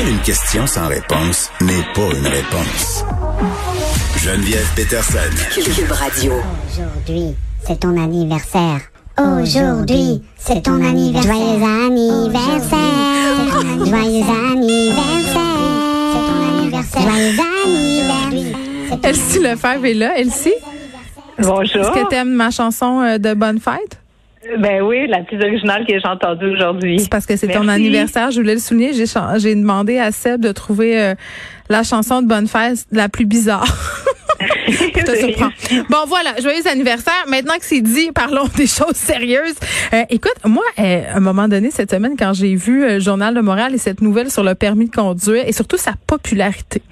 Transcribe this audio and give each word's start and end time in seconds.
Pour 0.00 0.08
une 0.08 0.20
question 0.20 0.66
sans 0.66 0.88
réponse 0.88 1.50
n'est 1.60 1.84
pas 1.94 2.16
une 2.16 2.26
réponse. 2.26 3.04
Geneviève 4.16 4.66
Peterson. 4.74 5.18
Cube 5.52 5.92
Radio. 5.92 6.32
Aujourd'hui, 6.72 7.34
c'est 7.66 7.80
ton 7.80 8.02
anniversaire. 8.02 8.80
Aujourd'hui, 9.18 10.22
c'est 10.38 10.62
ton 10.62 10.82
anniversaire. 10.82 11.34
Joyeux 11.34 11.62
anniversaire. 11.62 12.78
Joyeux 13.84 14.24
anniversaire. 14.52 15.44
C'est 16.14 16.24
ton 16.30 16.38
anniversaire. 16.48 17.02
Joyeux 17.02 17.40
anniversaire. 17.58 18.98
Elsie 19.02 19.38
Lefebvre 19.40 19.84
est 19.84 19.94
là. 19.94 20.18
Elsie, 20.18 20.54
Bonjour. 21.40 21.82
est-ce 21.82 21.90
que 21.90 22.08
t'aimes 22.08 22.32
ma 22.32 22.50
chanson 22.50 23.02
euh, 23.02 23.18
de 23.18 23.34
Bonne 23.34 23.60
Fête? 23.60 23.99
Ben 24.58 24.80
oui, 24.80 25.06
la 25.06 25.22
plus 25.22 25.36
originale 25.36 25.84
que 25.86 25.92
j'ai 25.92 26.08
entendue 26.08 26.46
aujourd'hui. 26.46 26.98
C'est 26.98 27.10
parce 27.10 27.26
que 27.26 27.36
c'est 27.36 27.48
ton 27.48 27.68
anniversaire. 27.68 28.30
Je 28.30 28.40
voulais 28.40 28.54
le 28.54 28.60
souligner. 28.60 28.92
J'ai 28.94 29.54
demandé 29.54 29.98
à 29.98 30.12
Seb 30.12 30.40
de 30.40 30.50
trouver 30.52 30.98
euh, 30.98 31.14
la 31.68 31.82
chanson 31.82 32.22
de 32.22 32.26
Bonne 32.26 32.48
Fête 32.48 32.86
la 32.90 33.10
plus 33.10 33.26
bizarre. 33.26 33.66
pour 34.92 35.04
te 35.04 35.16
surprendre. 35.16 35.52
Bon, 35.88 36.04
voilà, 36.06 36.34
joyeux 36.40 36.66
anniversaire. 36.66 37.24
Maintenant 37.28 37.54
que 37.54 37.64
c'est 37.64 37.80
dit, 37.80 38.10
parlons 38.12 38.48
des 38.56 38.66
choses 38.66 38.96
sérieuses. 38.96 39.56
Euh, 39.92 40.04
écoute, 40.10 40.34
moi, 40.44 40.64
euh, 40.78 41.02
à 41.12 41.16
un 41.16 41.20
moment 41.20 41.48
donné, 41.48 41.70
cette 41.70 41.90
semaine, 41.90 42.16
quand 42.18 42.32
j'ai 42.32 42.54
vu 42.54 42.84
euh, 42.84 42.94
le 42.94 43.00
Journal 43.00 43.34
de 43.34 43.40
Montréal 43.40 43.74
et 43.74 43.78
cette 43.78 44.00
nouvelle 44.00 44.30
sur 44.30 44.42
le 44.42 44.54
permis 44.54 44.86
de 44.86 44.94
conduire 44.94 45.46
et 45.46 45.52
surtout 45.52 45.76
sa 45.76 45.94
popularité, 46.06 46.82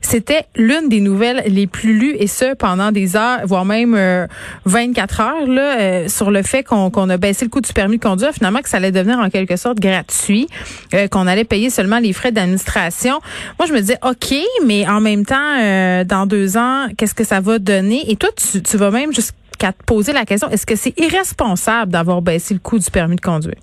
c'était 0.00 0.44
l'une 0.56 0.88
des 0.88 1.00
nouvelles 1.00 1.42
les 1.46 1.66
plus 1.66 1.98
lues 1.98 2.16
et 2.18 2.26
ce, 2.26 2.54
pendant 2.54 2.92
des 2.92 3.16
heures, 3.16 3.40
voire 3.44 3.64
même 3.64 3.94
euh, 3.94 4.26
24 4.64 5.20
heures, 5.20 5.46
là, 5.46 5.78
euh, 5.78 6.08
sur 6.08 6.30
le 6.30 6.42
fait 6.42 6.62
qu'on 6.62 6.90
qu'on 6.90 7.10
a 7.10 7.16
baissé 7.16 7.44
le 7.44 7.50
coût 7.50 7.60
du 7.60 7.72
permis 7.72 7.98
de 7.98 8.02
conduire, 8.02 8.32
finalement 8.32 8.60
que 8.60 8.68
ça 8.68 8.78
allait 8.78 8.92
devenir 8.92 9.18
en 9.18 9.30
quelque 9.30 9.56
sorte 9.56 9.78
gratuit, 9.78 10.48
euh, 10.94 11.08
qu'on 11.08 11.26
allait 11.26 11.44
payer 11.44 11.70
seulement 11.70 11.98
les 11.98 12.12
frais 12.12 12.32
d'administration. 12.32 13.20
Moi, 13.58 13.66
je 13.68 13.72
me 13.72 13.80
disais, 13.80 13.98
OK, 14.02 14.34
mais 14.64 14.86
en 14.86 15.00
même 15.00 15.24
temps, 15.24 15.36
euh, 15.60 16.04
dans 16.04 16.26
deux 16.26 16.56
ans, 16.56 16.86
qu'est-ce 16.96 17.14
que 17.14 17.24
ça 17.26 17.40
va 17.40 17.58
donner? 17.58 18.10
Et 18.10 18.16
toi, 18.16 18.30
tu, 18.36 18.62
tu 18.62 18.76
vas 18.76 18.90
même 18.90 19.12
jusqu'à 19.12 19.72
te 19.72 19.82
poser 19.86 20.12
la 20.12 20.24
question, 20.24 20.48
est-ce 20.48 20.64
que 20.66 20.76
c'est 20.76 20.98
irresponsable 20.98 21.92
d'avoir 21.92 22.22
baissé 22.22 22.54
le 22.54 22.60
coût 22.60 22.78
du 22.78 22.90
permis 22.90 23.16
de 23.16 23.20
conduire? 23.20 23.56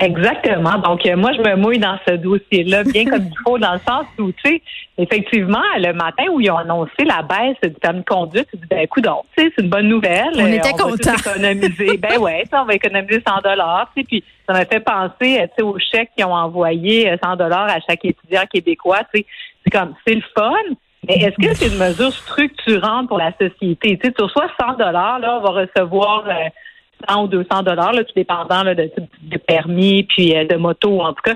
Exactement. 0.00 0.76
Donc, 0.78 1.06
euh, 1.06 1.16
moi, 1.16 1.30
je 1.36 1.40
me 1.48 1.54
mouille 1.54 1.78
dans 1.78 1.96
ce 2.08 2.14
dossier-là 2.14 2.82
bien 2.82 3.04
comme 3.04 3.26
il 3.26 3.34
faut, 3.46 3.58
dans 3.58 3.74
le 3.74 3.80
sens 3.86 4.06
où, 4.18 4.32
tu 4.32 4.50
sais, 4.50 4.62
effectivement, 4.98 5.62
le 5.76 5.92
matin 5.92 6.24
où 6.32 6.40
ils 6.40 6.50
ont 6.50 6.56
annoncé 6.58 7.04
la 7.04 7.22
baisse 7.22 7.56
du 7.62 7.78
permis 7.78 8.00
de 8.00 8.04
conduite, 8.04 8.48
tu 8.50 8.56
dis, 8.56 8.66
ben, 8.68 8.80
écoute, 8.80 9.06
c'est 9.38 9.52
une 9.58 9.68
bonne 9.68 9.86
nouvelle. 9.88 10.30
On 10.34 10.40
Euh, 10.46 10.48
était 10.48 10.72
va 10.72 10.78
contents. 10.78 10.96
tous 10.96 11.30
économiser. 11.30 11.96
ben 11.98 12.18
ouais, 12.18 12.42
ça, 12.50 12.62
on 12.62 12.66
va 12.66 12.74
économiser 12.74 13.22
100 13.24 13.40
dollars. 13.48 13.88
Tu 13.94 14.02
sais, 14.02 14.06
puis 14.08 14.24
ça 14.48 14.52
m'a 14.54 14.64
fait 14.64 14.80
penser, 14.80 15.38
euh, 15.40 15.46
tu 15.46 15.52
sais, 15.58 15.62
aux 15.62 15.78
chèques 15.78 16.10
qui 16.16 16.24
ont 16.24 16.34
envoyé 16.34 17.08
euh, 17.12 17.16
100 17.22 17.36
dollars 17.36 17.68
à 17.68 17.78
chaque 17.88 18.04
étudiant 18.04 18.42
québécois. 18.52 19.02
Tu 19.14 19.20
sais, 19.20 19.26
c'est 19.64 19.70
comme, 19.70 19.94
c'est 20.04 20.14
le 20.16 20.22
fun. 20.36 20.50
Mais 21.08 21.16
est-ce 21.16 21.36
que 21.36 21.54
c'est 21.54 21.68
une 21.68 21.78
mesure 21.78 22.12
structurante 22.12 23.08
pour 23.08 23.18
la 23.18 23.32
société? 23.32 23.98
Tu 23.98 24.08
sais, 24.08 24.14
reçois 24.18 24.48
100 24.60 24.74
dollars, 24.78 25.18
là, 25.18 25.38
on 25.38 25.42
va 25.42 25.62
recevoir 25.62 26.24
euh, 26.28 26.48
100 27.08 27.24
ou 27.24 27.28
200 27.28 27.62
dollars, 27.62 27.92
tout 27.92 28.04
dépendant 28.16 28.62
là, 28.62 28.74
de, 28.74 28.90
permis 29.46 30.04
puis 30.04 30.36
euh, 30.36 30.44
de 30.44 30.56
moto 30.56 31.00
en 31.00 31.12
tout 31.12 31.22
cas. 31.24 31.34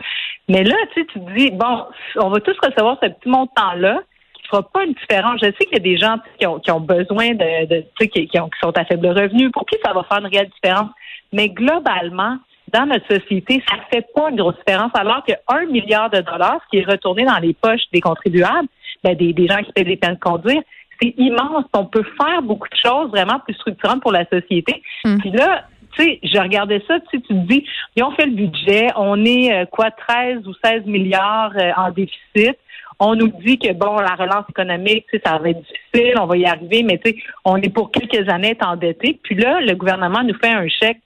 Mais 0.49 0.65
là, 0.65 0.77
tu 0.95 1.07
te 1.07 1.19
dis 1.37 1.51
bon, 1.51 1.85
on 2.17 2.29
va 2.31 2.41
tous 2.41 2.57
recevoir 2.63 2.97
ce 3.03 3.09
petit 3.09 3.29
montant-là 3.29 4.01
qui 4.35 4.47
fera 4.49 4.63
pas 4.63 4.85
une 4.85 4.95
différence. 4.95 5.41
Je 5.43 5.47
sais 5.47 5.65
qu'il 5.67 5.75
y 5.75 5.77
a 5.77 5.81
des 5.81 5.99
gens 5.99 6.17
qui 6.39 6.71
ont, 6.71 6.81
besoin 6.81 7.31
de, 7.35 7.67
de 7.67 7.85
qui, 8.07 8.41
ont- 8.41 8.49
qui 8.49 8.59
sont 8.61 8.77
à 8.77 8.85
faible 8.85 9.09
revenu, 9.09 9.51
pour 9.51 9.67
qui 9.67 9.77
ça 9.85 9.93
va 9.93 10.05
faire 10.05 10.19
une 10.19 10.27
réelle 10.29 10.51
différence? 10.63 10.91
Mais 11.33 11.49
globalement, 11.51 12.39
dans 12.73 12.87
notre 12.87 13.07
société, 13.07 13.63
ça 13.69 13.77
fait 13.93 14.07
pas 14.15 14.31
une 14.31 14.37
grosse 14.37 14.57
différence, 14.67 14.93
alors 14.95 15.25
que 15.25 15.33
un 15.49 15.67
milliard 15.67 16.11
de 16.11 16.21
dollars, 16.21 16.61
ce 16.65 16.71
qui 16.71 16.79
est 16.79 16.91
retourné 16.91 17.25
dans 17.25 17.39
les 17.39 17.55
poches 17.55 17.83
des 17.93 18.01
contribuables, 18.01 18.69
ben, 19.03 19.15
des, 19.15 19.33
des 19.33 19.47
gens 19.47 19.63
qui 19.63 19.73
paient 19.73 19.85
des 19.85 19.97
peines 19.97 20.15
de 20.15 20.21
conduire, 20.21 20.63
c'est 21.01 21.15
immense. 21.17 21.65
On 21.73 21.87
peut 21.87 22.05
faire 22.21 22.43
beaucoup 22.43 22.69
de 22.69 22.77
choses 22.83 23.11
vraiment 23.11 23.39
plus 23.41 23.55
structurantes 23.55 24.03
pour 24.03 24.13
la 24.13 24.25
société. 24.27 24.83
Hmm. 25.05 25.19
Puis 25.19 25.31
là, 25.31 25.65
tu 25.97 26.03
sais, 26.03 26.21
je 26.23 26.39
regardais 26.41 26.83
ça, 26.87 27.01
tu 27.01 27.07
sais, 27.11 27.23
tu 27.23 27.29
te 27.29 27.47
dis, 27.47 27.65
ils 27.97 28.03
ont 28.03 28.11
fait 28.13 28.27
le 28.27 28.35
budget, 28.35 28.89
on 28.97 29.25
est 29.25 29.53
euh, 29.53 29.65
quoi, 29.67 29.91
13 29.91 30.47
ou 30.47 30.53
16 30.65 30.85
milliards 30.87 31.53
euh, 31.57 31.71
en 31.77 31.91
déficit. 31.91 32.59
On 33.01 33.15
nous 33.15 33.29
dit 33.29 33.59
que 33.59 33.73
bon, 33.73 33.97
la 33.97 34.17
relance 34.17 34.45
économique, 34.49 35.07
tu 35.09 35.17
sais, 35.17 35.23
ça 35.25 35.39
va 35.39 35.51
être 35.51 35.61
difficile, 35.61 36.15
on 36.21 36.27
va 36.27 36.37
y 36.37 36.45
arriver, 36.45 36.83
mais 36.83 36.99
tu 36.99 37.13
sais, 37.13 37.17
on 37.45 37.57
est 37.57 37.73
pour 37.73 37.93
quelques 37.93 38.29
années 38.29 38.57
endetté. 38.61 39.19
Puis 39.23 39.37
là, 39.37 39.61
le 39.61 39.75
gouvernement 39.75 40.23
nous 40.25 40.35
fait 40.35 40.51
un 40.51 40.67
chèque. 40.69 40.99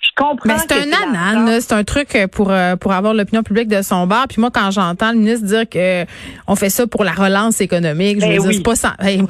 Je 0.00 0.10
comprends. 0.16 0.36
Mais 0.46 0.54
c'est 0.58 0.72
un 0.72 0.86
l'argent- 0.86 1.08
anan, 1.30 1.46
là. 1.46 1.60
c'est 1.60 1.72
un 1.74 1.82
truc 1.84 2.14
euh, 2.14 2.26
pour 2.28 2.50
euh, 2.50 2.76
pour 2.76 2.92
avoir 2.92 3.14
l'opinion 3.14 3.42
publique 3.42 3.68
de 3.68 3.82
son 3.82 4.06
bar. 4.06 4.26
Puis 4.28 4.40
moi, 4.40 4.50
quand 4.52 4.70
j'entends 4.70 5.10
le 5.12 5.18
ministre 5.18 5.46
dire 5.46 5.68
que 5.68 6.04
on 6.46 6.54
fait 6.56 6.70
ça 6.70 6.86
pour 6.86 7.04
la 7.04 7.10
relance 7.12 7.60
économique, 7.60 8.16
je 8.20 8.26
Ben 8.26 8.32
veux 8.32 8.38
dire, 8.38 8.48
oui. 8.48 8.54
c'est 8.56 8.62
pas 8.62 8.76
100, 8.76 8.88
hey, 9.00 9.20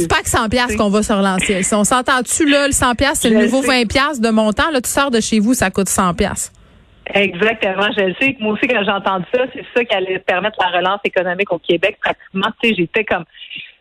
c'est 0.00 0.08
pas 0.08 0.22
que 0.22 0.28
100 0.28 0.48
pièces 0.48 0.76
qu'on 0.76 0.88
va 0.90 1.02
se 1.02 1.12
relancer. 1.12 1.62
Si 1.62 1.74
on 1.74 1.84
s'entend-tu 1.84 2.48
là, 2.48 2.66
le 2.66 2.72
100 2.72 2.94
pièces, 2.96 3.20
c'est 3.20 3.30
le 3.30 3.38
nouveau 3.42 3.62
sais. 3.62 3.82
20 3.84 3.88
pièces 3.88 4.20
de 4.20 4.30
montant. 4.30 4.70
Là, 4.72 4.80
tu 4.80 4.90
sors 4.90 5.10
de 5.10 5.20
chez 5.20 5.38
vous, 5.38 5.54
ça 5.54 5.70
coûte 5.70 5.88
100 5.88 6.14
pièces. 6.14 6.52
Exactement, 7.14 7.86
je 7.96 8.02
le 8.04 8.14
sais. 8.20 8.36
Moi 8.40 8.54
aussi, 8.54 8.66
quand 8.66 8.82
j'ai 8.84 8.90
entendu 8.90 9.24
ça, 9.32 9.42
c'est 9.54 9.64
ça 9.74 9.84
qui 9.84 9.94
allait 9.94 10.18
permettre 10.18 10.56
la 10.60 10.76
relance 10.78 11.00
économique 11.04 11.52
au 11.52 11.58
Québec. 11.58 11.98
Pratiquement, 12.02 12.52
tu 12.60 12.68
sais, 12.70 12.74
j'étais 12.76 13.04
comme. 13.04 13.24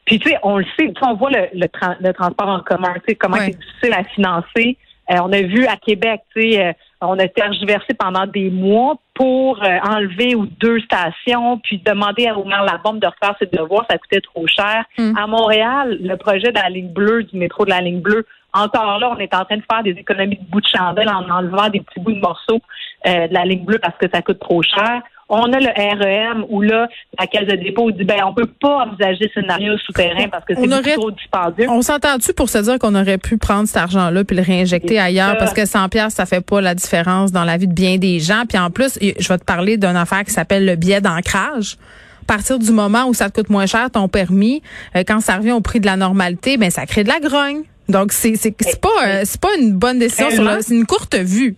Puis, 0.06 0.20
tu 0.20 0.30
sais, 0.30 0.38
on 0.44 0.60
le 0.60 0.66
sait, 0.78 0.86
tu 0.88 0.94
sais, 0.94 1.06
on 1.08 1.16
voit 1.16 1.32
le, 1.32 1.48
le, 1.56 1.66
tra- 1.66 1.96
le 2.00 2.14
transport 2.14 2.48
en 2.48 2.60
commun, 2.60 2.94
tu 2.98 3.02
sais, 3.10 3.16
comment 3.16 3.38
Ouais. 3.38 3.52
c'est 3.52 3.58
difficile 3.60 3.94
à 4.00 4.04
financer. 4.04 4.78
Euh, 5.12 5.18
on 5.22 5.32
a 5.32 5.42
vu 5.42 5.66
à 5.68 5.78
Québec, 5.78 6.22
tu 6.36 6.42
sais, 6.42 6.66
euh, 6.66 6.74
on 7.02 7.20
a 7.20 7.28
tergiversé 7.28 7.94
pendant 7.94 8.26
des 8.26 8.50
mois 8.50 8.96
pour 9.14 9.64
euh, 9.64 9.78
enlever 9.84 10.36
ou 10.36 10.46
deux 10.46 10.80
stations, 10.80 11.60
puis 11.60 11.82
demander 11.86 12.30
au 12.32 12.44
maire 12.44 12.64
la 12.64 12.78
bombe 12.78 13.00
de 13.00 13.08
refaire 13.08 13.36
ses 13.40 13.46
devoirs, 13.46 13.86
ça 13.90 13.98
coûtait 13.98 14.22
trop 14.22 14.48
cher. 14.48 14.84
Mm. 14.98 15.18
À 15.18 15.28
Montréal, 15.28 15.98
le 16.02 16.16
projet 16.16 16.52
de 16.52 16.60
la 16.60 16.70
ligne 16.70 16.92
bleue, 16.92 17.24
du 17.24 17.38
métro 17.38 17.66
de 17.66 17.70
la 17.70 17.82
ligne 17.82 18.02
bleue, 18.02 18.26
encore 18.56 19.00
là, 19.00 19.12
on 19.16 19.20
est 19.20 19.34
en 19.34 19.44
train 19.44 19.58
de 19.58 19.64
faire 19.70 19.84
des 19.84 19.92
économies 19.92 20.38
de 20.38 20.50
bout 20.50 20.62
de 20.62 20.68
chandelle 20.68 21.10
en 21.10 21.30
enlevant 21.30 21.70
des 21.70 21.82
petits 21.82 22.00
bouts 22.00 22.14
de 22.14 22.20
morceaux 22.20 22.62
euh, 23.06 23.28
de 23.28 23.34
la 23.34 23.44
ligne 23.44 23.66
bleue 23.66 23.80
parce 23.80 23.98
que 23.98 24.10
ça 24.12 24.22
coûte 24.22 24.40
trop 24.40 24.62
cher. 24.62 25.02
On 25.28 25.52
a 25.52 25.60
le 25.60 25.70
REM 25.70 26.46
où 26.50 26.62
là, 26.62 26.88
la 27.20 27.26
caisse 27.26 27.48
de 27.48 27.56
dépôt 27.56 27.90
dit 27.92 28.04
ben 28.04 28.18
on 28.28 28.34
peut 28.34 28.50
pas 28.62 28.86
envisager 28.86 29.32
ce 29.34 29.42
scénario 29.42 29.76
souterrain 29.80 30.28
parce 30.30 30.46
que 30.46 30.54
c'est 30.54 30.68
beaucoup 30.68 31.02
trop 31.02 31.12
dispendieux. 31.12 31.68
On 31.70 31.82
s'entend-tu 31.82 32.34
pour 32.34 32.50
se 32.50 32.60
dire 32.60 32.78
qu'on 32.78 32.94
aurait 32.94 33.18
pu 33.18 33.38
prendre 33.38 33.68
cet 33.68 33.78
argent-là 33.78 34.24
puis 34.24 34.36
le 34.36 34.44
réinjecter 34.44 35.00
ailleurs? 35.00 35.32
ça. 35.32 35.36
parce 35.36 35.54
que 35.54 35.66
100 35.66 35.90
pièces 35.90 36.14
ça 36.14 36.28
fait 36.28 36.42
pas 36.42 36.62
la 36.62 36.76
différence 36.76 37.32
dans 37.32 37.44
la 37.44 37.58
vie 37.58 37.68
de 37.68 37.74
bien 37.74 37.98
des 37.98 38.20
gens. 38.20 38.44
Puis 38.48 38.58
en 38.60 38.70
plus, 38.70 39.00
je 39.02 39.28
vais 39.28 39.38
te 39.38 39.44
parler 39.44 39.78
d'une 39.78 39.96
affaire 39.96 40.24
qui 40.24 40.32
s'appelle 40.32 40.66
le 40.66 40.76
billet 40.76 41.02
d'ancrage. 41.02 41.78
À 42.22 42.34
partir 42.34 42.60
du 42.60 42.72
moment 42.72 43.06
où 43.06 43.14
ça 43.14 43.30
te 43.30 43.40
coûte 43.40 43.50
moins 43.50 43.66
cher 43.68 43.90
ton 43.92 44.08
permis, 44.08 44.62
euh, 44.96 45.04
quand 45.08 45.22
ça 45.22 45.38
revient 45.38 45.52
au 45.52 45.62
prix 45.62 45.80
de 45.80 45.86
la 45.86 45.96
normalité, 45.96 46.58
ben 46.58 46.72
ça 46.72 46.86
crée 46.86 47.04
de 47.04 47.10
la 47.10 47.20
grogne. 47.20 47.64
Donc 47.88 48.12
c'est 48.12 48.36
c'est 48.36 48.56
c'est 48.60 48.82
pas 48.82 48.90
euh, 49.06 49.22
c'est 49.26 49.40
pas 49.40 49.56
une 49.60 49.74
bonne 49.74 50.00
décision 50.00 50.28
c'est 50.62 50.74
une 50.74 50.86
courte 50.86 51.16
vue. 51.16 51.56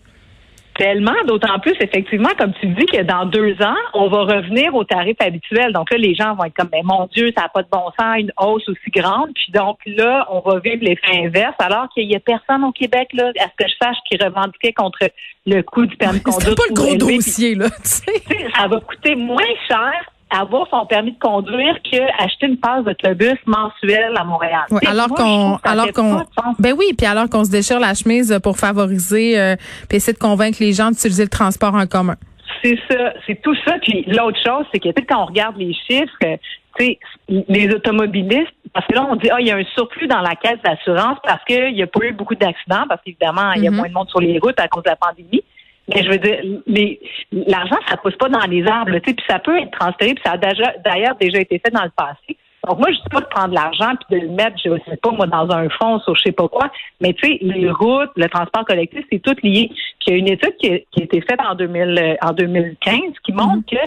Tellement, 0.77 1.15
d'autant 1.25 1.57
plus, 1.59 1.75
effectivement, 1.79 2.29
comme 2.37 2.53
tu 2.61 2.67
dis, 2.67 2.85
que 2.85 3.01
dans 3.01 3.25
deux 3.25 3.53
ans, 3.63 3.75
on 3.95 4.09
va 4.09 4.21
revenir 4.21 4.75
au 4.75 4.83
tarif 4.83 5.15
habituel. 5.19 5.73
Donc 5.73 5.89
là, 5.89 5.97
les 5.97 6.13
gens 6.13 6.35
vont 6.35 6.43
être 6.43 6.53
comme, 6.53 6.67
ben 6.67 6.83
mon 6.83 7.07
Dieu, 7.07 7.31
ça 7.35 7.43
n'a 7.43 7.49
pas 7.49 7.63
de 7.63 7.67
bon 7.71 7.89
sens, 7.99 8.19
une 8.19 8.31
hausse 8.37 8.67
aussi 8.69 8.91
grande. 8.91 9.29
Puis 9.33 9.51
donc 9.51 9.79
là, 9.87 10.27
on 10.29 10.39
va 10.39 10.59
vivre 10.59 10.83
l'effet 10.83 11.25
inverse, 11.25 11.55
alors 11.57 11.89
qu'il 11.93 12.09
y 12.09 12.15
a 12.15 12.19
personne 12.19 12.63
au 12.63 12.71
Québec, 12.71 13.09
là, 13.13 13.31
à 13.39 13.45
ce 13.45 13.63
que 13.63 13.67
je 13.67 13.75
sache, 13.81 13.97
qui 14.07 14.17
revendiquait 14.17 14.73
contre 14.73 15.09
le 15.47 15.63
coût 15.63 15.87
du 15.87 15.95
permis 15.95 16.19
de 16.19 16.23
conduire. 16.23 16.49
C'est 16.49 16.55
pas 16.55 16.63
le 16.69 16.75
gros 16.75 16.93
élevé. 16.93 17.15
Dossier 17.15 17.55
là, 17.55 17.69
tu 17.69 17.77
sais, 17.83 18.47
ça 18.55 18.67
va 18.67 18.79
coûter 18.79 19.15
moins 19.15 19.43
cher 19.67 19.93
avoir 20.29 20.67
son 20.69 20.85
permis 20.85 21.13
de 21.13 21.19
conduire 21.19 21.75
que 21.83 21.97
acheter 22.23 22.47
une 22.47 22.57
passe 22.57 22.83
d'autobus 22.83 23.37
mensuelle 23.45 24.13
à 24.15 24.23
Montréal. 24.23 24.65
Alors 24.85 25.07
qu'on 25.09 25.57
alors 25.63 25.91
qu'on 25.93 26.21
ben 26.59 26.73
oui, 26.77 26.87
puis 26.97 27.07
alors 27.07 27.29
qu'on 27.29 27.43
se 27.43 27.51
déchire 27.51 27.79
la 27.79 27.93
chemise 27.93 28.37
pour 28.43 28.57
favoriser 28.57 29.39
euh, 29.39 29.55
puis 29.87 29.97
essayer 29.97 30.13
de 30.13 30.19
convaincre 30.19 30.57
les 30.61 30.73
gens 30.73 30.89
d'utiliser 30.89 31.23
le 31.23 31.29
transport 31.29 31.73
en 31.75 31.85
commun. 31.87 32.15
C'est 32.63 32.77
ça, 32.89 33.13
c'est 33.25 33.41
tout 33.41 33.55
ça. 33.65 33.75
Puis 33.81 34.03
l'autre 34.07 34.37
chose, 34.45 34.65
c'est 34.73 34.79
que 34.79 34.89
quand 35.07 35.21
on 35.21 35.25
regarde 35.25 35.57
les 35.57 35.73
chiffres, 35.73 36.11
euh, 36.25 36.37
tu 36.77 36.85
sais, 36.85 36.99
les 37.27 37.69
automobilistes, 37.73 38.51
parce 38.73 38.85
que 38.87 38.93
là, 38.93 39.07
on 39.09 39.15
dit, 39.15 39.29
ah, 39.31 39.37
il 39.39 39.47
y 39.47 39.51
a 39.51 39.55
un 39.55 39.63
surplus 39.75 40.07
dans 40.07 40.21
la 40.21 40.35
caisse 40.35 40.59
d'assurance 40.63 41.17
parce 41.23 41.43
qu'il 41.45 41.73
n'y 41.73 41.83
a 41.83 41.87
pas 41.87 42.05
eu 42.05 42.11
beaucoup 42.11 42.35
d'accidents, 42.35 42.83
parce 42.89 43.01
qu'évidemment, 43.03 43.51
il 43.53 43.63
y 43.63 43.67
a 43.67 43.71
Mhm. 43.71 43.77
moins 43.77 43.87
de 43.87 43.93
monde 43.93 44.09
sur 44.09 44.19
les 44.19 44.37
routes 44.39 44.59
à 44.59 44.67
cause 44.67 44.83
de 44.83 44.89
la 44.89 44.95
pandémie. 44.95 45.43
Mais 45.93 46.03
je 46.03 46.09
veux 46.09 46.17
dire, 46.17 46.39
les, 46.65 46.99
l'argent, 47.31 47.77
ça 47.87 47.97
pousse 47.97 48.15
pas 48.15 48.29
dans 48.29 48.45
les 48.45 48.65
arbres, 48.67 48.91
tu 48.99 49.09
sais, 49.09 49.13
puis 49.13 49.25
ça 49.27 49.39
peut 49.39 49.57
être 49.57 49.71
transféré, 49.71 50.13
puis 50.15 50.23
ça 50.25 50.33
a 50.33 50.37
déjà, 50.37 50.73
d'ailleurs 50.83 51.15
déjà 51.15 51.39
été 51.39 51.59
fait 51.59 51.71
dans 51.71 51.83
le 51.83 51.91
passé. 51.95 52.37
Donc 52.67 52.79
moi, 52.79 52.91
je 52.91 52.97
dis 52.97 53.09
pas 53.09 53.21
de 53.21 53.27
prendre 53.27 53.53
l'argent 53.53 53.93
puis 53.95 54.19
de 54.19 54.25
le 54.25 54.31
mettre, 54.31 54.57
je 54.57 54.69
sais 54.89 54.97
pas 54.97 55.11
moi, 55.11 55.25
dans 55.27 55.49
un 55.51 55.69
fonds 55.69 55.99
sur 55.99 56.15
je 56.15 56.23
sais 56.23 56.31
pas 56.33 56.49
quoi, 56.49 56.69
mais 56.99 57.13
tu 57.13 57.27
sais, 57.27 57.37
les 57.41 57.69
routes, 57.69 58.11
le 58.17 58.27
transport 58.27 58.65
collectif, 58.65 59.05
c'est 59.09 59.21
tout 59.21 59.35
lié. 59.41 59.69
Puis 59.99 60.07
il 60.07 60.11
y 60.11 60.15
a 60.15 60.17
une 60.17 60.27
étude 60.27 60.55
qui 60.57 60.73
a, 60.73 60.79
qui 60.91 61.01
a 61.01 61.03
été 61.03 61.21
faite 61.21 61.39
en 61.47 61.55
2000, 61.55 61.97
euh, 61.97 62.15
en 62.21 62.33
2015 62.33 62.99
qui 63.23 63.31
montre 63.31 63.65
que 63.71 63.77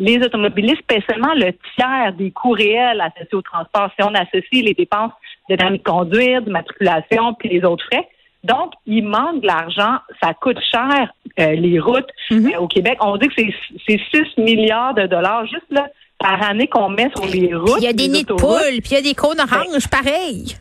les 0.00 0.18
automobilistes 0.18 0.82
paient 0.86 1.02
seulement 1.08 1.32
le 1.34 1.52
tiers 1.76 2.12
des 2.18 2.30
coûts 2.30 2.50
réels 2.50 3.00
associés 3.00 3.34
au 3.34 3.42
transport 3.42 3.90
si 3.98 4.04
on 4.04 4.14
associe 4.14 4.62
les 4.62 4.74
dépenses 4.74 5.12
de 5.48 5.56
permis 5.56 5.78
de 5.78 5.84
conduire, 5.84 6.42
de 6.42 6.50
matriculation 6.50 7.34
puis 7.34 7.48
les 7.48 7.64
autres 7.64 7.84
frais. 7.86 8.06
Donc, 8.46 8.72
il 8.86 9.02
manque 9.04 9.40
de 9.42 9.46
l'argent, 9.46 9.96
ça 10.22 10.32
coûte 10.34 10.58
cher 10.72 11.12
euh, 11.40 11.52
les 11.54 11.78
routes 11.80 12.08
euh, 12.32 12.56
au 12.58 12.68
Québec. 12.68 12.96
On 13.00 13.16
dit 13.16 13.28
que 13.28 13.34
c'est 13.36 13.54
c'est 13.86 14.00
6 14.36 14.40
milliards 14.40 14.94
de 14.94 15.06
dollars 15.06 15.44
juste 15.46 15.66
là 15.70 15.86
par 16.18 16.42
année 16.42 16.66
qu'on 16.68 16.88
met 16.88 17.10
sur 17.14 17.26
les 17.26 17.52
routes. 17.54 17.78
Il 17.78 17.84
y 17.84 17.88
a 17.88 17.92
des 17.92 18.08
nids 18.08 18.24
de 18.24 18.32
poules, 18.32 18.80
puis 18.82 18.90
il 18.92 18.94
y 18.94 18.96
a 18.96 19.02
des 19.02 19.14
cônes 19.14 19.40
oranges, 19.40 19.88
pareil. 19.90 20.56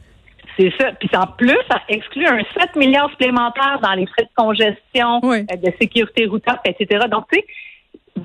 C'est 0.58 0.72
ça. 0.80 0.92
Puis 1.00 1.10
en 1.16 1.28
plus, 1.28 1.58
ça 1.70 1.80
exclut 1.90 2.26
un 2.28 2.40
7 2.60 2.76
milliards 2.76 3.10
supplémentaires 3.12 3.80
dans 3.84 3.94
les 3.94 4.08
frais 4.08 4.24
de 4.24 4.30
congestion, 4.36 5.20
Oui. 5.24 5.46
euh, 5.52 5.56
de 5.58 5.72
sécurité 5.80 6.26
routière, 6.26 6.60
etc. 6.66 7.06
Donc, 7.12 7.26
tu 7.32 7.40
sais, 7.40 7.46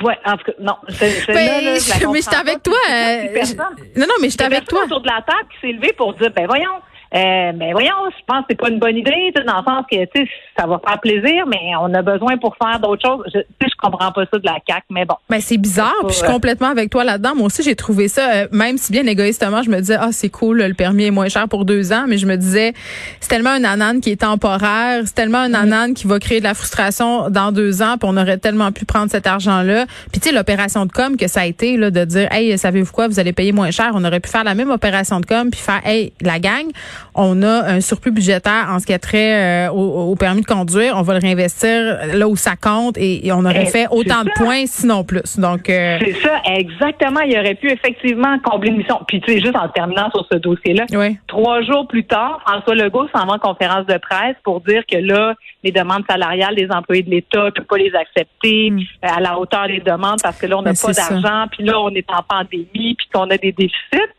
ouais, 0.05 0.17
en 0.25 0.37
tout 0.37 0.45
cas, 0.45 0.53
non. 0.61 0.77
c'est- 0.89 1.11
c'est 1.27 1.33
Ben, 1.35 1.47
là, 1.47 1.61
là, 1.61 1.75
je 1.75 1.81
je- 1.81 2.07
mais 2.07 2.21
comprends 2.21 2.41
avec 2.41 2.63
toi. 2.63 2.79
Euh, 2.89 3.45
je- 3.45 3.57
non, 4.01 4.07
non, 4.07 4.15
mais 4.21 4.29
y 4.29 4.43
a 4.43 4.47
avec 4.47 4.65
toi. 4.67 4.85
autour 4.85 5.01
de 5.01 5.09
la 5.09 5.23
table 5.23 5.49
qui 5.53 5.67
s'est 5.67 5.73
levé 5.73 5.93
pour 5.97 6.15
dire, 6.15 6.31
ben 6.35 6.47
voyons, 6.47 6.77
euh, 7.13 7.53
ben 7.53 7.73
voyons, 7.73 7.91
je 8.11 8.25
pense 8.25 8.41
que 8.41 8.47
c'est 8.51 8.61
pas 8.61 8.69
une 8.69 8.79
bonne 8.79 8.97
idée, 8.97 9.33
tu 9.35 9.41
sais, 9.41 9.45
dans 9.45 9.59
le 9.59 9.65
sens 9.65 9.85
que, 9.91 9.97
tu 9.97 10.09
sais, 10.15 10.29
ça 10.57 10.67
va 10.67 10.81
faire 10.87 11.01
plaisir, 11.01 11.45
mais 11.49 11.75
on 11.81 11.93
a 11.93 12.03
besoin 12.03 12.37
pour 12.39 12.57
faire 12.57 12.79
d'autres 12.79 13.05
choses. 13.05 13.25
Je, 13.35 13.41
tu 13.41 13.47
sais, 13.61 13.69
je 13.69 13.77
comprends 13.77 14.13
pas 14.13 14.23
ça 14.33 14.39
de 14.39 14.47
la 14.47 14.59
CAQ, 14.67 14.85
mais 14.91 15.05
bon. 15.05 15.17
Ben, 15.29 15.41
c'est 15.41 15.57
bizarre, 15.57 15.93
puis 16.05 16.11
je 16.11 16.19
suis 16.19 16.27
euh, 16.27 16.33
complètement 16.33 16.69
avec 16.69 16.89
toi 16.91 17.03
là-dedans. 17.03 17.35
Moi 17.35 17.47
aussi, 17.47 17.65
j'ai 17.65 17.75
trouvé 17.75 18.07
ça, 18.07 18.31
euh, 18.31 18.49
même 18.53 18.79
si 18.79 18.93
bien 18.93 19.05
égoïstement, 19.07 19.63
je 19.63 19.71
me 19.71 19.79
disais, 19.81 19.97
ah, 19.99 20.11
c'est 20.13 20.29
cool, 20.29 20.63
le 20.63 20.75
permis 20.75 21.07
est 21.07 21.11
moins 21.11 21.29
cher 21.29 21.49
pour 21.49 21.65
deux 21.65 21.93
ans, 21.93 22.05
mais 22.07 22.17
je 22.17 22.27
me 22.27 22.37
disais, 22.37 22.75
c'est 23.19 23.29
tellement 23.29 23.51
un 23.51 23.65
anane 23.65 24.01
qui 24.01 24.11
est 24.11 24.21
temporaire, 24.21 25.03
c'est 25.05 25.15
tellement 25.15 25.39
un 25.39 25.55
anane 25.55 25.95
qui 25.95 26.07
va 26.07 26.21
créer 26.21 26.39
de 26.39 26.45
la 26.45 26.55
frustration 26.55 27.29
dans 27.29 27.51
deux 27.51 27.83
ans, 27.83 27.97
puis 27.99 28.09
on 28.09 28.17
aurait 28.17 28.39
tellement 28.39 28.71
pu 28.71 28.85
prendre 28.85 29.11
cet 29.11 29.27
argent-là. 29.27 29.87
Puis 30.13 30.21
tu 30.21 30.29
sais, 30.29 30.35
l'opération 30.35 30.87
de 30.87 30.93
com 30.93 31.17
que 31.17 31.27
ça 31.27 31.41
a 31.41 31.47
été, 31.47 31.77
là, 31.77 31.91
de 31.91 32.05
dire, 32.05 32.29
hey, 32.33 32.57
savez-vous 32.57 32.93
quoi, 32.93 33.09
vous 33.09 33.19
allez 33.19 33.33
payer 33.33 33.51
moins 33.51 33.73
cher, 33.73 33.91
on 33.95 34.05
aurait 34.05 34.21
pu 34.21 34.31
faire 34.31 34.45
la 34.45 34.55
même 34.55 34.71
opération 34.71 35.19
de 35.19 35.27
com, 35.27 35.51
puis 35.51 35.61
faire, 35.61 35.81
hey, 35.85 36.13
la 36.21 36.39
gang, 36.39 36.67
on 37.15 37.43
a 37.43 37.65
un 37.71 37.81
surplus 37.81 38.11
budgétaire 38.13 38.67
en 38.71 38.79
ce 38.79 38.87
qui 38.87 38.93
a 38.93 38.99
trait 38.99 39.69
euh, 39.69 39.73
au, 39.73 40.13
au 40.13 40.17
permis 40.17 40.41
de 40.43 40.47
conduire, 40.47 40.95
on 40.97 41.03
va 41.03 41.15
le 41.15 41.21
réinvestir 41.21 41.99
là 42.15 42.29
où 42.29 42.37
ça 42.37 42.57
compte, 42.57 42.97
et, 42.99 43.27
et 43.27 43.33
on 43.33 43.45
aurait 43.45 43.65
Eh, 43.67 43.67
fait 43.67 43.87
autant 43.91 44.25
de 44.25 44.31
points, 44.37 44.65
sinon 44.67 45.05
plus. 45.05 45.39
Donc, 45.39 45.69
euh, 45.69 45.99
C'est 46.01 46.15
ça, 46.23 46.41
exactement. 46.47 47.21
Il 47.21 47.39
aurait 47.39 47.55
pu 47.55 47.71
effectivement 47.71 48.39
combler 48.43 48.71
une 48.71 48.79
mission. 48.79 48.99
Puis, 49.07 49.21
tu 49.21 49.33
sais, 49.33 49.41
juste 49.41 49.57
en 49.57 49.69
terminant 49.69 50.11
sur 50.11 50.27
ce 50.31 50.39
dossier-là, 50.39 50.85
Oui. 50.93 51.19
trois 51.27 51.63
jours 51.63 51.87
plus 51.89 52.05
tard, 52.05 52.41
François 52.47 52.75
Legault 52.75 53.09
s'en 53.15 53.27
va 53.27 53.35
en 53.35 53.39
conférence 53.39 53.87
de 53.87 53.97
presse 53.99 54.37
pour 54.45 54.61
dire 54.61 54.83
que 54.91 54.97
là, 54.99 55.35
les 55.63 55.73
demandes 55.73 56.05
salariales 56.09 56.55
des 56.55 56.69
employés 56.71 57.03
de 57.03 57.11
l'État, 57.11 57.45
ne 57.45 57.51
peuvent 57.51 57.65
pas 57.67 57.77
les 57.79 57.93
accepter 57.95 58.71
Mm. 58.71 58.79
euh, 59.05 59.09
à 59.17 59.21
la 59.21 59.39
hauteur 59.39 59.67
des 59.67 59.81
demandes 59.81 60.19
parce 60.23 60.39
que 60.39 60.47
là, 60.47 60.59
on 60.59 60.63
n'a 60.63 60.71
Mais 60.73 60.77
pas 60.81 60.93
d'argent, 60.93 61.47
puis 61.51 61.65
là, 61.65 61.79
on 61.81 61.91
est 61.91 62.07
en 62.11 62.23
pandémie, 62.23 62.95
puis 62.97 63.07
qu'on 63.13 63.29
a 63.31 63.37
des 63.37 63.53
déficits. 63.53 64.11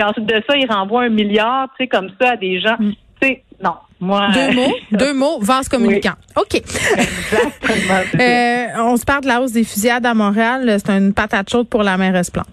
Puis 0.00 0.08
ensuite 0.08 0.24
de 0.24 0.42
ça, 0.48 0.56
il 0.56 0.66
renvoie 0.66 1.02
un 1.02 1.08
milliard, 1.10 1.68
tu 1.76 1.84
sais, 1.84 1.86
comme 1.86 2.08
ça 2.18 2.30
à 2.30 2.36
des 2.36 2.58
gens. 2.58 2.76
Mm. 2.78 2.92
Tu 3.20 3.28
sais, 3.28 3.42
non, 3.62 3.74
moi... 4.00 4.28
Deux 4.32 4.54
mots, 4.54 4.74
deux 4.92 5.12
mots, 5.12 5.38
vase 5.42 5.68
communicant. 5.68 6.14
OK. 6.36 6.54
Exactement. 6.54 8.00
Euh, 8.20 8.66
on 8.78 8.96
se 8.96 9.04
parle 9.04 9.22
de 9.22 9.28
la 9.28 9.42
hausse 9.42 9.52
des 9.52 9.62
fusillades 9.62 10.06
à 10.06 10.14
Montréal. 10.14 10.74
C'est 10.78 10.90
une 10.90 11.12
patate 11.12 11.50
chaude 11.50 11.68
pour 11.68 11.82
la 11.82 11.98
mairesse 11.98 12.30
Plante. 12.30 12.48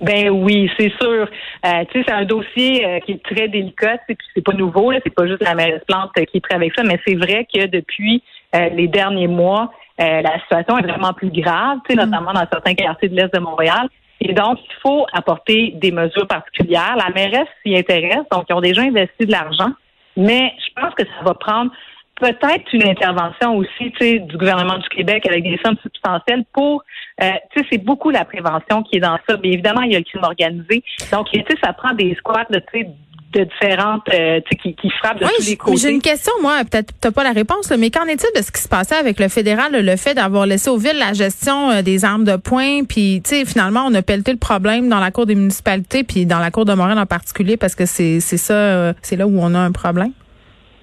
Ben 0.00 0.30
oui, 0.30 0.70
c'est 0.78 0.92
sûr. 1.00 1.28
Euh, 1.66 1.84
tu 1.90 1.98
sais, 1.98 2.04
c'est 2.06 2.14
un 2.14 2.24
dossier 2.24 2.86
euh, 2.86 3.00
qui 3.00 3.12
est 3.12 3.22
très 3.24 3.48
délicat. 3.48 3.98
Puis 4.06 4.16
c'est 4.32 4.44
pas 4.44 4.52
nouveau, 4.52 4.92
là, 4.92 5.00
c'est 5.02 5.14
pas 5.14 5.26
juste 5.26 5.42
la 5.42 5.56
mairesse 5.56 5.82
Plante 5.88 6.10
euh, 6.16 6.24
qui 6.24 6.36
est 6.36 6.40
prête 6.40 6.56
avec 6.56 6.72
ça, 6.76 6.84
mais 6.84 7.00
c'est 7.04 7.16
vrai 7.16 7.44
que 7.52 7.66
depuis 7.66 8.22
euh, 8.54 8.68
les 8.68 8.86
derniers 8.86 9.26
mois, 9.26 9.72
euh, 10.00 10.22
la 10.22 10.40
situation 10.40 10.78
est 10.78 10.86
vraiment 10.86 11.12
plus 11.12 11.30
grave, 11.30 11.78
tu 11.88 11.94
sais, 11.94 12.04
notamment 12.04 12.32
dans 12.32 12.46
certains 12.50 12.74
quartiers 12.74 13.08
de 13.08 13.16
l'est 13.16 13.34
de 13.34 13.40
Montréal. 13.40 13.88
Et 14.24 14.32
donc, 14.34 14.58
il 14.64 14.74
faut 14.80 15.04
apporter 15.12 15.72
des 15.74 15.90
mesures 15.90 16.28
particulières. 16.28 16.96
La 16.96 17.10
mairesse 17.12 17.48
s'y 17.64 17.76
intéresse, 17.76 18.24
donc 18.30 18.44
ils 18.48 18.54
ont 18.54 18.60
déjà 18.60 18.82
investi 18.82 19.26
de 19.26 19.32
l'argent, 19.32 19.72
mais 20.16 20.52
je 20.58 20.80
pense 20.80 20.94
que 20.94 21.02
ça 21.04 21.24
va 21.24 21.34
prendre 21.34 21.72
peut-être 22.20 22.72
une 22.72 22.86
intervention 22.86 23.56
aussi 23.56 23.90
tu 23.92 23.96
sais, 23.98 24.18
du 24.20 24.36
gouvernement 24.36 24.78
du 24.78 24.88
Québec 24.90 25.26
avec 25.26 25.42
des 25.42 25.58
sommes 25.64 25.78
substantielles 25.82 26.44
pour, 26.52 26.84
euh, 27.20 27.30
tu 27.50 27.60
sais, 27.60 27.66
c'est 27.72 27.84
beaucoup 27.84 28.10
la 28.10 28.24
prévention 28.24 28.84
qui 28.84 28.98
est 28.98 29.00
dans 29.00 29.18
ça. 29.28 29.36
Mais 29.42 29.50
évidemment, 29.50 29.82
il 29.82 29.92
y 29.92 29.96
a 29.96 29.98
le 29.98 30.04
crime 30.04 30.22
organisé. 30.22 30.84
Donc, 31.10 31.30
tu 31.30 31.40
sais, 31.40 31.56
ça 31.62 31.72
prend 31.72 31.94
des 31.94 32.14
squats 32.14 32.46
de, 32.48 32.60
tu 32.72 32.80
sais, 32.80 32.90
de 33.32 33.44
différentes, 33.44 34.02
euh, 34.12 34.40
qui, 34.62 34.74
qui 34.74 34.90
frappent 34.90 35.18
de 35.18 35.24
Oui, 35.24 35.30
tous 35.36 35.42
les 35.42 35.48
j'ai 35.48 35.56
côtés. 35.56 35.76
j'ai 35.78 35.90
une 35.90 36.00
question, 36.02 36.32
moi. 36.42 36.58
Peut-être 36.70 36.92
t'as 37.00 37.10
pas 37.10 37.24
la 37.24 37.32
réponse, 37.32 37.70
là, 37.70 37.76
mais 37.76 37.90
qu'en 37.90 38.04
est-il 38.04 38.28
de 38.38 38.42
ce 38.44 38.52
qui 38.52 38.60
se 38.60 38.68
passait 38.68 38.94
avec 38.96 39.18
le 39.18 39.28
fédéral, 39.28 39.72
le 39.72 39.96
fait 39.96 40.14
d'avoir 40.14 40.46
laissé 40.46 40.70
aux 40.70 40.76
villes 40.78 40.98
la 40.98 41.12
gestion 41.12 41.70
euh, 41.70 41.82
des 41.82 42.04
armes 42.04 42.24
de 42.24 42.36
poing, 42.36 42.84
puis 42.84 43.20
tu 43.24 43.30
sais, 43.36 43.44
finalement, 43.44 43.84
on 43.86 43.94
a 43.94 44.02
pelleté 44.02 44.32
le 44.32 44.38
problème 44.38 44.88
dans 44.88 45.00
la 45.00 45.10
cour 45.10 45.26
des 45.26 45.34
municipalités, 45.34 46.04
puis 46.04 46.26
dans 46.26 46.38
la 46.38 46.50
cour 46.50 46.64
de 46.64 46.74
Montréal 46.74 46.98
en 46.98 47.06
particulier, 47.06 47.56
parce 47.56 47.74
que 47.74 47.86
c'est 47.86 48.20
ça, 48.20 48.54
euh, 48.54 48.92
c'est 49.02 49.16
là 49.16 49.26
où 49.26 49.38
on 49.40 49.54
a 49.54 49.58
un 49.58 49.72
problème? 49.72 50.12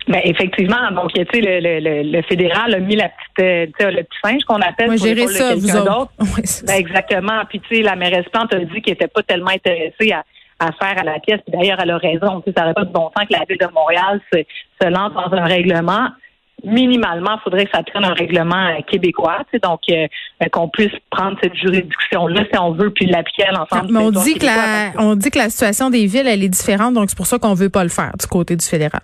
Ben, 0.08 0.22
effectivement, 0.24 0.90
donc, 0.96 1.14
tu 1.14 1.22
sais, 1.32 1.40
le, 1.40 1.60
le, 1.60 1.80
le, 1.80 2.12
le 2.12 2.22
fédéral 2.24 2.74
a 2.74 2.80
mis 2.80 2.96
la 2.96 3.10
petite, 3.10 3.74
tu 3.78 3.84
sais, 3.84 3.92
le 3.92 4.02
petit 4.04 4.18
singe 4.24 4.44
qu'on 4.48 4.56
appelle 4.56 4.88
pour 4.88 4.98
gérer 4.98 5.28
ça, 5.28 5.54
vous 5.54 5.70
autres. 5.76 6.12
Oui, 6.20 6.42
Ben, 6.66 6.74
exactement. 6.80 7.44
Puis, 7.48 7.60
tu 7.60 7.76
sais, 7.76 7.82
la 7.84 7.96
mairesse 7.96 8.26
Plante 8.34 8.52
a 8.56 8.60
dit 8.60 8.82
qu'elle 8.82 8.94
n'était 8.94 9.08
pas 9.08 9.22
tellement 9.22 9.52
intéressée 9.52 10.12
à, 10.12 10.24
à 10.60 10.72
faire 10.74 10.98
à 10.98 11.04
la 11.04 11.20
pièce. 11.20 11.40
Puis 11.46 11.58
d'ailleurs, 11.58 11.80
elle 11.82 11.92
a 11.92 11.98
raison. 11.98 12.44
Ça 12.56 12.62
n'aurait 12.62 12.74
pas 12.74 12.86
de 12.86 12.92
bon 12.92 13.10
sens 13.16 13.28
que 13.28 13.34
la 13.34 13.46
ville 13.48 13.58
de 13.60 13.74
Montréal 13.74 14.22
se, 14.32 14.40
se 14.82 14.88
lance 14.90 15.14
dans 15.14 15.36
un 15.36 15.46
règlement. 15.46 16.10
Minimalement, 16.64 17.38
il 17.38 17.42
faudrait 17.42 17.66
que 17.66 17.72
ça 17.74 17.84
prenne 17.84 18.04
un 18.04 18.14
règlement 18.14 18.68
euh, 18.68 18.82
québécois, 18.86 19.38
tu 19.46 19.52
sais, 19.54 19.60
donc 19.60 19.80
euh, 19.90 20.08
euh, 20.44 20.50
qu'on 20.52 20.68
puisse 20.68 20.92
prendre 21.10 21.38
cette 21.42 21.56
juridiction-là 21.56 22.44
si 22.52 22.60
on 22.60 22.74
veut, 22.74 22.90
puis 22.90 23.06
l'appliquer 23.06 23.46
à 23.46 23.52
l'ensemble 23.52 23.94
Mais 23.94 24.00
on 24.00 24.12
dit 24.12 24.34
que 24.34 24.46
la, 24.46 24.92
on 24.98 25.16
dit 25.16 25.32
que 25.32 25.38
la 25.38 25.50
situation 25.50 25.90
des 25.90 26.06
villes, 26.06 26.28
elle 26.28 26.44
est 26.44 26.50
différente, 26.50 26.96
donc 26.96 27.10
c'est 27.10 27.16
pour 27.16 27.28
ça 27.28 27.40
qu'on 27.40 27.54
veut 27.54 27.70
pas 27.70 27.84
le 27.84 27.90
faire 27.90 28.12
du 28.20 28.28
côté 28.28 28.58
du 28.58 28.66
fédéral. 28.66 29.00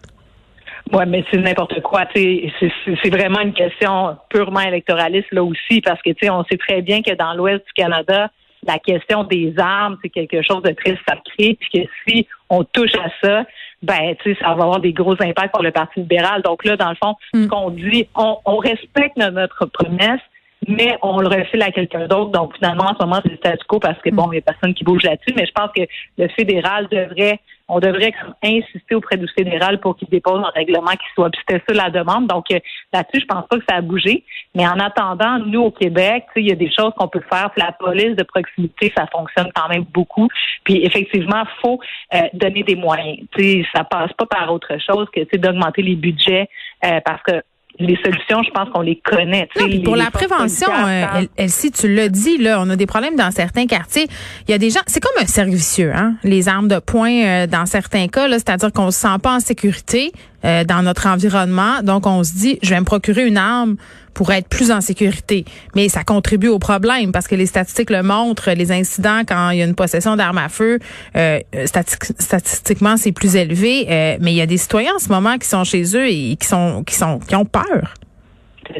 Ouais, 0.91 1.05
mais 1.05 1.23
c'est 1.31 1.37
n'importe 1.37 1.81
quoi. 1.81 2.05
tu 2.13 2.21
sais. 2.59 2.71
C'est 3.01 3.09
vraiment 3.09 3.39
une 3.39 3.53
question 3.53 4.17
purement 4.29 4.59
électoraliste 4.59 5.31
là 5.31 5.43
aussi, 5.43 5.79
parce 5.79 6.01
que 6.01 6.09
tu 6.09 6.25
sais, 6.25 6.29
on 6.29 6.43
sait 6.43 6.57
très 6.57 6.81
bien 6.81 7.01
que 7.01 7.13
dans 7.15 7.33
l'Ouest 7.33 7.65
du 7.65 7.73
Canada, 7.73 8.29
la 8.65 8.79
question 8.79 9.23
des 9.23 9.53
armes, 9.57 9.97
c'est 10.01 10.09
quelque 10.09 10.41
chose 10.41 10.61
de 10.63 10.71
très 10.71 10.97
sacré, 11.07 11.57
puis 11.59 11.69
que 11.73 11.89
si 12.07 12.27
on 12.49 12.63
touche 12.63 12.95
à 12.95 13.09
ça, 13.21 13.45
ben 13.83 14.15
tu 14.23 14.33
sais, 14.33 14.39
ça 14.39 14.47
va 14.47 14.63
avoir 14.63 14.79
des 14.79 14.93
gros 14.93 15.13
impacts 15.21 15.53
pour 15.53 15.63
le 15.63 15.71
Parti 15.71 15.99
libéral. 15.99 16.41
Donc 16.41 16.65
là, 16.65 16.75
dans 16.75 16.89
le 16.89 16.95
fond, 16.95 17.15
Mm. 17.33 17.43
ce 17.43 17.47
qu'on 17.47 17.69
dit, 17.69 18.07
on, 18.15 18.37
on 18.45 18.57
respecte 18.57 19.17
notre, 19.17 19.65
promesse, 19.67 20.21
mais 20.67 20.97
on 21.01 21.19
le 21.19 21.27
refile 21.27 21.61
à 21.61 21.71
quelqu'un 21.71 22.07
d'autre. 22.07 22.31
Donc 22.31 22.55
finalement, 22.55 22.85
en 22.85 22.95
ce 22.95 23.03
moment, 23.05 23.19
c'est 23.23 23.31
le 23.31 23.37
statu 23.37 23.63
quo 23.67 23.79
parce 23.79 23.99
que 24.01 24.09
bon, 24.09 24.27
il 24.31 24.35
n'y 24.35 24.37
a 24.39 24.41
personne 24.41 24.73
qui 24.73 24.83
bouge 24.83 25.03
là-dessus. 25.03 25.33
Mais 25.35 25.45
je 25.45 25.51
pense 25.51 25.69
que 25.75 25.83
le 26.17 26.27
fédéral 26.29 26.87
devrait, 26.89 27.39
on 27.67 27.79
devrait 27.79 28.13
insister 28.43 28.95
auprès 28.95 29.17
du 29.17 29.27
fédéral 29.27 29.79
pour 29.79 29.95
qu'il 29.95 30.07
dépose 30.09 30.43
un 30.43 30.51
règlement 30.51 30.91
qui 30.91 31.07
soit. 31.15 31.31
C'était 31.39 31.63
ça 31.67 31.73
la 31.73 31.89
demande. 31.89 32.27
Donc 32.27 32.45
euh, 32.51 32.59
là-dessus, 32.93 33.21
je 33.21 33.25
pense 33.25 33.47
pas 33.47 33.57
que 33.57 33.65
ça 33.67 33.77
a 33.77 33.81
bougé. 33.81 34.23
Mais 34.53 34.67
en 34.67 34.79
attendant, 34.79 35.39
nous 35.39 35.61
au 35.61 35.71
Québec, 35.71 36.25
il 36.35 36.47
y 36.47 36.51
a 36.51 36.55
des 36.55 36.71
choses 36.71 36.93
qu'on 36.97 37.07
peut 37.07 37.23
faire. 37.29 37.49
La 37.57 37.71
police 37.71 38.15
de 38.15 38.23
proximité, 38.23 38.93
ça 38.95 39.07
fonctionne 39.07 39.49
quand 39.55 39.67
même 39.69 39.85
beaucoup. 39.93 40.27
Puis 40.63 40.83
effectivement, 40.85 41.43
faut 41.61 41.79
euh, 42.13 42.21
donner 42.33 42.63
des 42.63 42.75
moyens. 42.75 43.19
Sais, 43.35 43.65
ça 43.73 43.83
passe 43.83 44.13
pas 44.13 44.25
par 44.25 44.53
autre 44.53 44.77
chose 44.85 45.07
que 45.11 45.35
d'augmenter 45.35 45.81
les 45.81 45.95
budgets 45.95 46.47
euh, 46.85 46.99
parce 47.03 47.21
que 47.23 47.41
les 47.79 47.97
solutions, 48.03 48.41
je 48.43 48.51
pense 48.51 48.69
qu'on 48.69 48.81
les 48.81 49.01
connaît. 49.03 49.47
Non, 49.59 49.65
les- 49.67 49.79
pour 49.79 49.95
la 49.95 50.09
prévention, 50.11 50.67
euh, 50.71 51.05
Elle- 51.15 51.27
Elsie, 51.37 51.71
tu 51.71 51.93
l'as 51.93 52.09
dit, 52.09 52.37
là, 52.37 52.59
on 52.61 52.69
a 52.69 52.75
des 52.75 52.85
problèmes 52.85 53.15
dans 53.15 53.31
certains 53.31 53.65
quartiers. 53.67 54.07
Il 54.47 54.51
y 54.51 54.53
a 54.53 54.57
des 54.57 54.69
gens, 54.69 54.79
c'est 54.87 55.01
comme 55.01 55.21
un 55.21 55.25
cercle 55.27 55.51
vicieux, 55.51 55.91
hein, 55.93 56.15
les 56.23 56.47
armes 56.47 56.67
de 56.67 56.79
poing 56.79 57.11
euh, 57.11 57.47
dans 57.47 57.65
certains 57.65 58.07
cas, 58.07 58.27
là, 58.27 58.37
c'est-à-dire 58.37 58.71
qu'on 58.71 58.91
se 58.91 58.99
sent 58.99 59.17
pas 59.21 59.35
en 59.35 59.39
sécurité 59.39 60.11
euh, 60.45 60.63
dans 60.63 60.81
notre 60.83 61.07
environnement, 61.07 61.81
donc 61.83 62.05
on 62.07 62.23
se 62.23 62.33
dit, 62.33 62.59
je 62.61 62.69
vais 62.69 62.79
me 62.79 62.85
procurer 62.85 63.25
une 63.25 63.37
arme 63.37 63.75
pour 64.15 64.31
être 64.31 64.49
plus 64.49 64.71
en 64.71 64.81
sécurité. 64.81 65.45
Mais 65.75 65.89
ça 65.89 66.03
contribue 66.03 66.47
au 66.47 66.57
problème 66.57 67.11
parce 67.11 67.27
que 67.27 67.35
les 67.35 67.45
statistiques 67.45 67.91
le 67.91 68.01
montrent, 68.01 68.49
les 68.51 68.71
incidents 68.71 69.21
quand 69.27 69.51
il 69.51 69.59
y 69.59 69.61
a 69.61 69.65
une 69.65 69.75
possession 69.75 70.15
d'armes 70.15 70.39
à 70.39 70.49
feu, 70.49 70.79
euh, 71.15 71.39
stati- 71.65 72.19
statistiquement 72.19 72.97
c'est 72.97 73.11
plus 73.11 73.35
élevé. 73.35 73.85
euh, 73.89 74.17
mais 74.21 74.31
il 74.31 74.37
y 74.37 74.41
a 74.41 74.45
des 74.47 74.57
citoyens 74.57 74.95
en 74.95 74.99
ce 74.99 75.09
moment 75.09 75.37
qui 75.37 75.47
sont 75.47 75.63
chez 75.63 75.83
eux 75.95 76.07
et 76.07 76.35
qui 76.37 76.47
sont 76.47 76.83
qui 76.83 76.95
sont 76.95 77.19
qui 77.19 77.35
ont 77.35 77.45
peur. 77.45 77.93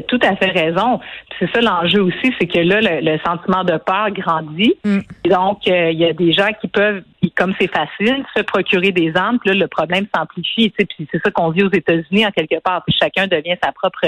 Tout 0.08 0.18
à 0.22 0.34
fait 0.34 0.50
raison. 0.50 0.98
C'est 1.38 1.48
ça 1.52 1.60
l'enjeu 1.60 2.02
aussi, 2.02 2.32
c'est 2.40 2.46
que 2.48 2.58
là, 2.58 2.80
le, 2.80 3.00
le 3.08 3.18
sentiment 3.24 3.62
de 3.62 3.76
peur 3.78 4.10
grandit. 4.10 4.74
Mm. 4.84 4.98
Et 5.24 5.28
Donc, 5.28 5.58
euh, 5.68 5.90
il 5.92 5.98
y 6.00 6.04
a 6.04 6.12
des 6.12 6.32
gens 6.32 6.48
qui 6.60 6.66
peuvent, 6.66 7.02
comme 7.36 7.54
c'est 7.60 7.70
facile, 7.70 8.24
se 8.36 8.42
procurer 8.42 8.90
des 8.90 9.12
armes. 9.14 9.38
Puis 9.38 9.50
là, 9.50 9.56
le 9.56 9.68
problème 9.68 10.06
s'amplifie. 10.12 10.70
Puis 10.70 11.08
c'est 11.12 11.20
ça 11.22 11.30
qu'on 11.30 11.50
vit 11.50 11.62
aux 11.62 11.72
États-Unis 11.72 12.26
en 12.26 12.30
quelque 12.32 12.60
part. 12.60 12.82
Puis 12.84 12.96
chacun 12.98 13.28
devient 13.28 13.54
sa 13.62 13.70
propre 13.70 14.06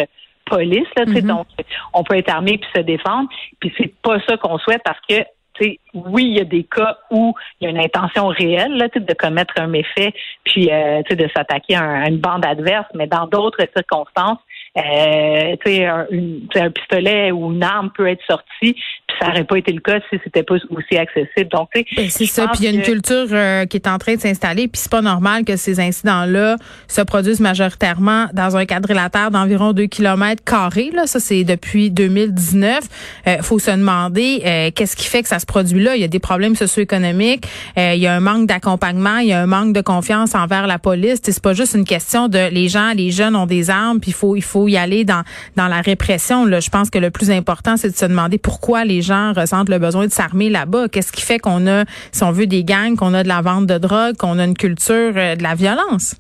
police. 0.49 0.88
Là, 0.97 1.05
Mhm. 1.07 1.21
Donc, 1.23 1.47
on 1.95 2.02
peut 2.05 2.17
être 2.17 2.31
armé 2.33 2.59
puis 2.59 2.69
se 2.75 2.81
défendre. 2.83 3.28
Puis 3.61 3.73
c'est 3.78 3.93
pas 4.02 4.19
ça 4.28 4.37
qu'on 4.37 4.59
souhaite 4.59 4.83
parce 4.85 5.00
que 5.09 5.23
tu 5.61 5.64
sais, 5.64 5.78
oui, 5.93 6.23
il 6.25 6.37
y 6.37 6.40
a 6.40 6.45
des 6.45 6.62
cas 6.62 6.99
où 7.11 7.35
il 7.61 7.64
y 7.64 7.67
a 7.67 7.71
une 7.71 7.81
intention 7.81 8.28
réelle 8.28 8.76
là, 8.76 8.88
tu 8.88 9.00
sais, 9.00 9.05
de 9.05 9.12
commettre 9.14 9.55
un 9.57 9.67
méfait, 9.67 10.12
puis 10.45 10.71
euh, 10.71 11.02
tu 11.02 11.11
sais, 11.11 11.17
de 11.17 11.28
s'attaquer 11.37 11.75
à, 11.75 11.83
un- 11.83 12.02
à 12.05 12.09
une 12.09 12.19
bande 12.19 12.45
adverse, 12.47 12.87
mais 12.95 13.09
dans 13.09 13.26
d'autres 13.26 13.67
circonstances, 13.75 14.38
euh, 14.78 15.56
un, 15.66 16.06
une- 16.11 16.47
un 16.54 16.70
pistolet 16.70 17.30
ou 17.32 17.52
une 17.52 17.62
arme 17.62 17.90
peut 17.97 18.06
être 18.08 18.23
sorti, 18.28 18.44
puis 18.61 19.16
ça 19.20 19.28
n'aurait 19.28 19.44
pas 19.44 19.56
été 19.58 19.73
le 19.73 19.80
cas 19.80 19.99
si 20.11 20.18
c'était 20.23 20.42
pas 20.42 20.54
aussi 20.54 20.97
accessible. 20.99 21.49
Donc, 21.50 21.68
Ben, 21.75 22.08
c'est 22.08 22.26
ça. 22.26 22.47
Puis 22.49 22.61
il 22.61 22.64
y 22.64 22.68
a 22.68 22.70
une 22.70 22.82
culture 22.82 23.26
euh, 23.32 23.64
qui 23.66 23.76
est 23.76 23.88
en 23.88 23.99
train 23.99 24.14
de 24.14 24.20
s'installer. 24.20 24.68
Puis 24.68 24.80
c'est 24.82 24.90
pas 24.90 25.00
normal 25.02 25.44
que 25.44 25.56
ces 25.56 25.80
incidents-là 25.80 26.56
se 26.87 27.00
produisent 27.02 27.40
majoritairement 27.40 28.26
dans 28.32 28.56
un 28.56 28.66
quadrilatère 28.66 29.30
d'environ 29.30 29.73
2 29.73 29.87
km 29.87 30.42
carrés. 30.44 30.90
Là, 30.94 31.06
ça 31.06 31.20
c'est 31.20 31.44
depuis 31.44 31.90
2019. 31.90 32.80
Euh, 33.26 33.38
faut 33.42 33.58
se 33.58 33.70
demander 33.70 34.42
euh, 34.44 34.70
qu'est-ce 34.75 34.94
qui 34.97 35.06
fait 35.06 35.23
que 35.23 35.28
ça 35.28 35.38
se 35.38 35.47
produit 35.47 35.82
là? 35.82 35.97
Il 35.97 36.00
y 36.00 36.04
a 36.04 36.08
des 36.08 36.18
problèmes 36.20 36.54
socio-économiques. 36.54 37.44
Euh, 37.78 37.94
il 37.94 38.00
y 38.00 38.06
a 38.06 38.14
un 38.14 38.20
manque 38.20 38.47
d'accompagnement. 38.47 39.18
Il 39.18 39.28
y 39.28 39.32
a 39.32 39.40
un 39.40 39.47
manque 39.47 39.73
de 39.75 39.80
confiance 39.80 40.35
envers 40.35 40.66
la 40.66 40.78
police. 40.78 41.20
C'est 41.23 41.42
pas 41.42 41.54
juste 41.54 41.75
une 41.75 41.85
question 41.85 42.28
de 42.28 42.50
les 42.50 42.68
gens, 42.68 42.92
les 42.94 43.11
jeunes 43.11 43.37
ont 43.37 43.47
des 43.47 43.70
armes. 43.70 44.00
Puis 44.00 44.11
il 44.11 44.14
faut 44.14 44.37
il 44.37 44.42
faut 44.42 44.67
y 44.68 44.76
aller 44.76 45.04
dans 45.04 45.22
dans 45.56 45.68
la 45.68 45.80
répression. 45.80 46.44
Là, 46.44 46.60
je 46.60 46.70
pense 46.70 46.90
que 46.90 46.98
le 46.98 47.10
plus 47.10 47.30
important 47.30 47.76
c'est 47.76 47.90
de 47.90 47.96
se 47.96 48.06
demander 48.06 48.38
pourquoi 48.38 48.84
les 48.84 49.02
gens 49.02 49.32
ressentent 49.32 49.68
le 49.68 49.78
besoin 49.78 50.06
de 50.06 50.12
s'armer 50.12 50.50
là-bas. 50.50 50.88
Qu'est-ce 50.88 51.12
qui 51.12 51.22
fait 51.22 51.38
qu'on 51.38 51.66
a, 51.66 51.84
si 52.12 52.22
on 52.25 52.32
veut, 52.32 52.46
des 52.46 52.64
gangs, 52.64 52.96
qu'on 52.96 53.14
a 53.14 53.22
de 53.22 53.28
la 53.28 53.40
vente 53.40 53.66
de 53.66 53.78
drogue, 53.78 54.16
qu'on 54.16 54.38
a 54.38 54.44
une 54.44 54.56
culture 54.56 55.12
euh, 55.16 55.37
de 55.37 55.42
la 55.42 55.54
violence? 55.54 56.16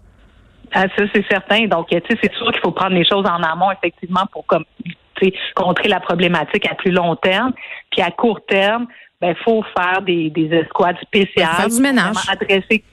Ah, 0.72 0.84
ça, 0.96 1.04
c'est 1.14 1.24
certain. 1.28 1.66
Donc, 1.66 1.88
tu 1.88 1.96
sais, 1.96 2.18
c'est 2.22 2.32
sûr 2.34 2.50
qu'il 2.52 2.60
faut 2.60 2.72
prendre 2.72 2.94
les 2.94 3.04
choses 3.04 3.24
en 3.26 3.42
amont, 3.42 3.70
effectivement, 3.72 4.24
pour 4.30 4.44
comme, 4.46 4.64
contrer 5.54 5.88
la 5.88 6.00
problématique 6.00 6.66
à 6.70 6.74
plus 6.74 6.90
long 6.90 7.16
terme. 7.16 7.52
Puis 7.90 8.02
à 8.02 8.10
court 8.10 8.40
terme, 8.46 8.86
ben, 9.20 9.34
faut 9.44 9.64
faire 9.76 10.02
des, 10.02 10.30
des 10.30 10.48
escouades 10.54 10.98
spéciales. 11.02 11.56
Faire 11.56 11.68
du 11.68 11.80
ménage. 11.80 12.16
Adresser, 12.30 12.84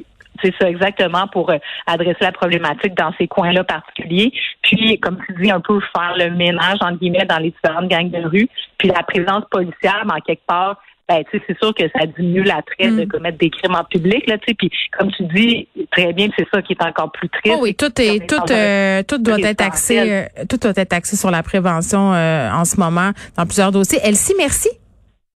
c'est 0.42 0.54
ça, 0.60 0.70
exactement, 0.70 1.28
pour 1.28 1.50
euh, 1.50 1.58
adresser 1.88 2.18
la 2.22 2.32
problématique 2.32 2.96
dans 2.96 3.14
ces 3.18 3.28
coins-là 3.28 3.64
particuliers. 3.64 4.32
Puis, 4.62 5.00
comme 5.00 5.18
tu 5.26 5.34
dis, 5.42 5.52
un 5.52 5.62
peu 5.62 5.80
faire 5.96 6.16
le 6.18 6.32
ménage, 6.32 6.78
entre 6.82 7.00
guillemets, 7.00 7.26
dans 7.26 7.38
les 7.38 7.52
différentes 7.52 7.90
gangs 7.90 8.10
de 8.10 8.28
rue. 8.28 8.48
Puis 8.78 8.90
la 8.90 9.04
présence 9.04 9.44
policière, 9.50 10.06
en 10.06 10.20
quelque 10.20 10.46
part, 10.46 10.78
ben, 11.08 11.24
tu 11.30 11.38
sais, 11.38 11.44
c'est 11.48 11.58
sûr 11.60 11.74
que 11.76 11.84
ça 11.96 12.06
diminue 12.08 12.44
l'attrait 12.44 12.90
Mm. 12.90 13.00
de 13.00 13.06
commettre 13.06 13.38
des 13.38 13.50
crimes 13.50 13.76
en 13.76 13.84
public, 13.84 14.28
là, 14.28 14.38
tu 14.40 14.46
sais. 14.48 14.54
Puis, 14.56 14.72
comme 14.98 15.12
tu 15.12 15.24
dis, 15.36 15.68
très 15.92 16.14
bien, 16.14 16.30
c'est 16.38 16.48
ça 16.52 16.62
qui 16.62 16.74
est 16.74 16.84
encore 16.84 17.12
plus 17.12 17.30
triste. 17.30 17.56
Oh 17.56 17.60
oui, 17.62 17.76
tout 17.76 17.92
est 18.02 18.28
tout 18.28 18.52
euh, 18.52 19.04
tout 19.04 19.20
doit 19.20 19.40
être 19.40 19.62
axé 19.62 20.00
euh, 20.00 20.24
tout 20.50 20.58
doit 20.58 20.74
être 20.76 20.94
axé 20.94 21.16
sur 21.16 21.30
la 21.30 21.44
prévention 21.44 22.14
euh, 22.14 22.50
en 22.52 22.66
ce 22.66 22.80
moment 22.80 23.12
dans 23.38 23.46
plusieurs 23.46 23.72
dossiers. 23.72 24.00
Elsie, 24.04 24.34
merci. 24.38 24.70